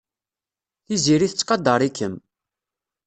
Tiziri 0.85 1.27
tettqadar-ikem. 1.31 2.15